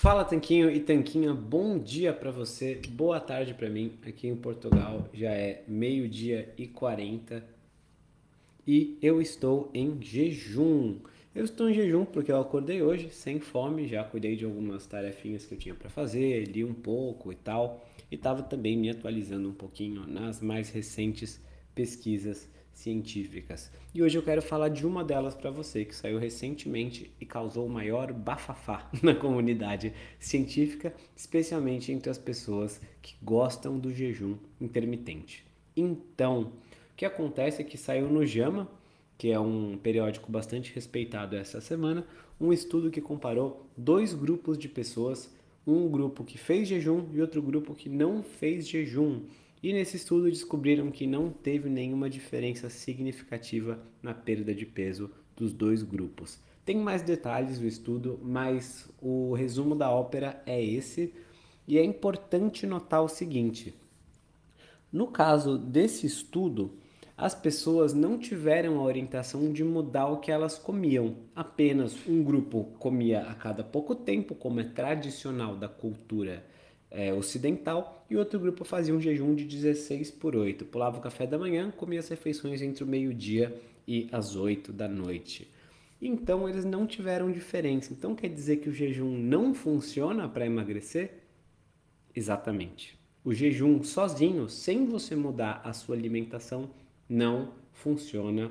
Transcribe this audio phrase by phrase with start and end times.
[0.00, 3.94] Fala Tanquinho e Tanquinha, bom dia para você, boa tarde para mim.
[4.06, 7.44] Aqui em Portugal já é meio-dia e 40
[8.64, 11.00] e eu estou em jejum.
[11.34, 15.44] Eu estou em jejum porque eu acordei hoje sem fome, já cuidei de algumas tarefinhas
[15.44, 19.48] que eu tinha para fazer, li um pouco e tal, e estava também me atualizando
[19.48, 21.40] um pouquinho nas mais recentes
[21.74, 22.48] pesquisas
[22.78, 23.72] científicas.
[23.92, 27.66] E hoje eu quero falar de uma delas para você que saiu recentemente e causou
[27.66, 35.44] o maior bafafá na comunidade científica, especialmente entre as pessoas que gostam do jejum intermitente.
[35.76, 36.52] Então,
[36.92, 38.68] o que acontece é que saiu no JAMA,
[39.16, 42.06] que é um periódico bastante respeitado essa semana,
[42.40, 45.34] um estudo que comparou dois grupos de pessoas,
[45.66, 49.22] um grupo que fez jejum e outro grupo que não fez jejum.
[49.60, 55.52] E nesse estudo descobriram que não teve nenhuma diferença significativa na perda de peso dos
[55.52, 56.38] dois grupos.
[56.64, 61.12] Tem mais detalhes do estudo, mas o resumo da ópera é esse.
[61.66, 63.74] E é importante notar o seguinte:
[64.92, 66.72] no caso desse estudo,
[67.16, 71.16] as pessoas não tiveram a orientação de mudar o que elas comiam.
[71.34, 76.44] Apenas um grupo comia a cada pouco tempo, como é tradicional da cultura
[76.90, 80.64] é, ocidental, e outro grupo fazia um jejum de 16 por 8.
[80.64, 84.88] Pulava o café da manhã, comia as refeições entre o meio-dia e as 8 da
[84.88, 85.48] noite.
[86.00, 87.92] Então eles não tiveram diferença.
[87.92, 91.22] Então quer dizer que o jejum não funciona para emagrecer?
[92.14, 92.98] Exatamente.
[93.24, 96.70] O jejum sozinho, sem você mudar a sua alimentação,
[97.08, 98.50] não funciona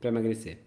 [0.00, 0.58] para emagrecer.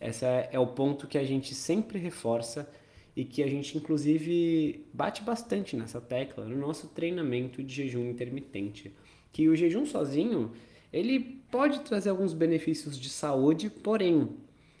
[0.00, 2.70] Esse é o ponto que a gente sempre reforça
[3.16, 8.92] e que a gente inclusive bate bastante nessa tecla no nosso treinamento de jejum intermitente,
[9.32, 10.52] que o jejum sozinho,
[10.92, 11.20] ele
[11.50, 14.30] pode trazer alguns benefícios de saúde, porém,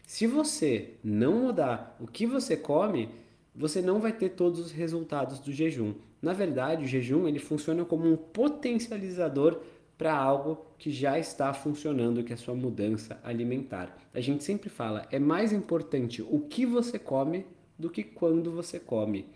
[0.06, 3.08] se você não mudar o que você come,
[3.54, 5.94] você não vai ter todos os resultados do jejum.
[6.20, 9.60] Na verdade, o jejum ele funciona como um potencializador
[9.96, 13.96] para algo que já está funcionando, que é a sua mudança alimentar.
[14.12, 17.46] A gente sempre fala, é mais importante o que você come
[17.78, 19.26] do que quando você come.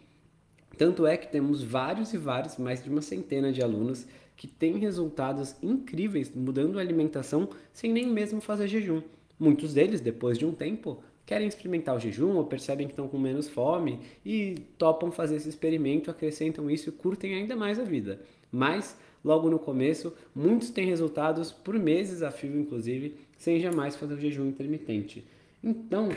[0.76, 4.06] Tanto é que temos vários e vários, mais de uma centena de alunos
[4.37, 9.03] que têm resultados incríveis mudando a alimentação sem nem mesmo fazer jejum.
[9.38, 13.19] Muitos deles, depois de um tempo, querem experimentar o jejum ou percebem que estão com
[13.19, 18.21] menos fome e topam fazer esse experimento, acrescentam isso e curtem ainda mais a vida.
[18.50, 24.15] Mas, logo no começo, muitos têm resultados por meses a fio, inclusive, sem jamais fazer
[24.15, 25.25] o jejum intermitente.
[25.62, 26.09] Então,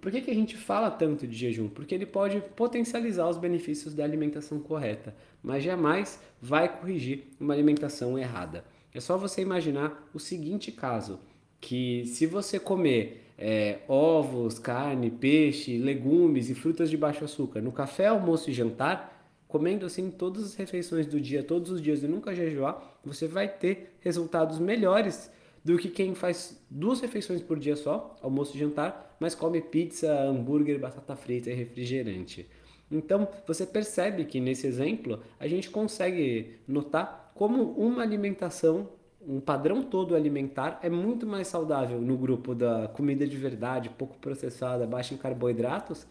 [0.00, 1.68] por que, que a gente fala tanto de jejum?
[1.68, 8.18] Porque ele pode potencializar os benefícios da alimentação correta, mas jamais vai corrigir uma alimentação
[8.18, 8.64] errada.
[8.94, 11.20] É só você imaginar o seguinte caso,
[11.60, 17.72] que se você comer é, ovos, carne, peixe, legumes e frutas de baixo açúcar no
[17.72, 22.08] café, almoço e jantar, comendo assim todas as refeições do dia, todos os dias e
[22.08, 25.30] nunca jejuar, você vai ter resultados melhores
[25.64, 30.12] do que quem faz duas refeições por dia só, almoço e jantar, mas come pizza,
[30.22, 32.48] hambúrguer, batata frita e refrigerante.
[32.90, 38.88] Então, você percebe que nesse exemplo a gente consegue notar como uma alimentação,
[39.26, 44.18] um padrão todo alimentar é muito mais saudável no grupo da comida de verdade, pouco
[44.18, 46.06] processada, baixa em carboidratos,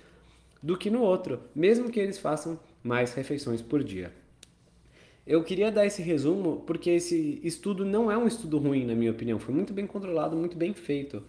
[0.62, 4.14] do que no outro, mesmo que eles façam mais refeições por dia.
[5.30, 9.12] Eu queria dar esse resumo porque esse estudo não é um estudo ruim, na minha
[9.12, 9.38] opinião.
[9.38, 11.22] Foi muito bem controlado, muito bem feito.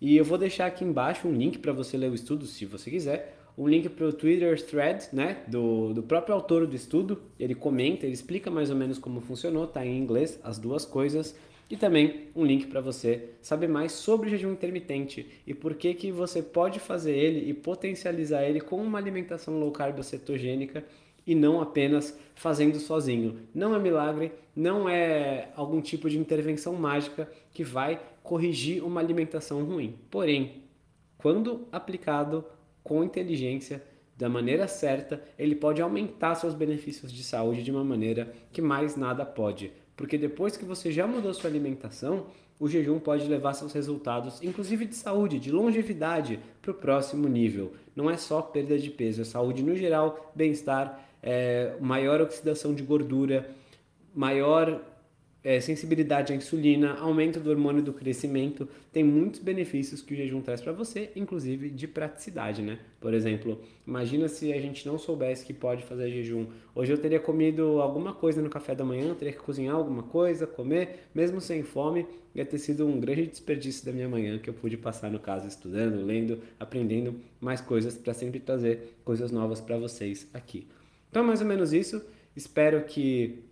[0.00, 2.90] E eu vou deixar aqui embaixo um link para você ler o estudo, se você
[2.90, 3.38] quiser.
[3.56, 7.22] Um link para o Twitter thread, né, do, do próprio autor do estudo.
[7.38, 11.32] Ele comenta, ele explica mais ou menos como funcionou, tá em inglês, as duas coisas.
[11.70, 15.94] E também um link para você saber mais sobre o jejum intermitente e por que,
[15.94, 20.84] que você pode fazer ele e potencializar ele com uma alimentação low carb cetogênica
[21.26, 23.40] e não apenas fazendo sozinho.
[23.54, 29.64] Não é milagre, não é algum tipo de intervenção mágica que vai corrigir uma alimentação
[29.64, 29.96] ruim.
[30.10, 30.62] Porém,
[31.18, 32.44] quando aplicado
[32.82, 33.82] com inteligência,
[34.16, 38.96] da maneira certa, ele pode aumentar seus benefícios de saúde de uma maneira que mais
[38.96, 39.72] nada pode.
[39.94, 42.26] Porque depois que você já mudou sua alimentação,
[42.58, 47.74] o jejum pode levar seus resultados, inclusive de saúde, de longevidade, para o próximo nível.
[47.94, 52.84] Não é só perda de peso, é saúde no geral, bem-estar, é, maior oxidação de
[52.84, 53.50] gordura,
[54.14, 54.80] maior
[55.42, 60.40] é, sensibilidade à insulina, aumento do hormônio do crescimento, tem muitos benefícios que o jejum
[60.40, 62.78] traz para você, inclusive de praticidade, né?
[63.00, 66.46] Por exemplo, imagina se a gente não soubesse que pode fazer jejum.
[66.74, 70.46] Hoje eu teria comido alguma coisa no café da manhã, teria que cozinhar alguma coisa,
[70.46, 74.54] comer, mesmo sem fome, ia ter sido um grande desperdício da minha manhã que eu
[74.54, 79.76] pude passar no caso estudando, lendo, aprendendo mais coisas para sempre trazer coisas novas para
[79.76, 80.66] vocês aqui.
[81.16, 82.04] Então, é mais ou menos isso.
[82.36, 83.42] Espero que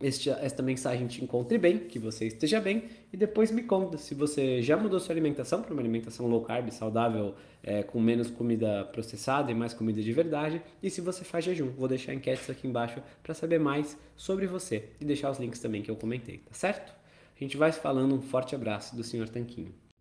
[0.00, 4.14] este, esta mensagem te encontre bem, que você esteja bem e depois me conta se
[4.14, 7.34] você já mudou sua alimentação para uma alimentação low carb, saudável,
[7.64, 11.70] é, com menos comida processada e mais comida de verdade e se você faz jejum.
[11.70, 15.82] Vou deixar enquetes aqui embaixo para saber mais sobre você e deixar os links também
[15.82, 16.94] que eu comentei, tá certo?
[17.34, 19.28] A gente vai se falando, um forte abraço do Sr.
[19.28, 19.74] Tanquinho.